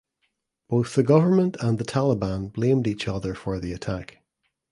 Both 0.67 0.95
the 0.95 1.03
government 1.03 1.57
and 1.59 1.77
the 1.77 1.83
Taliban 1.85 2.51
blamed 2.51 2.87
each 2.87 3.07
other 3.07 3.35
for 3.35 3.59
the 3.59 3.71
attack. 3.71 4.23